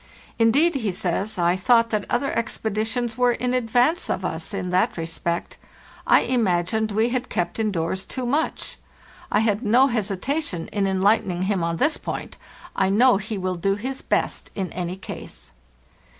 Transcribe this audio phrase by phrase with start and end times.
[0.39, 4.97] 'Indeed,' he says, 'I thought that other expeditions were in advance of us in that
[4.97, 5.59] respect.
[6.07, 8.79] I imagined we had kept indoors too much.'
[9.31, 12.37] I had no hesitation in enlightening him on this point;
[12.75, 15.51] I know he will do his best in any case.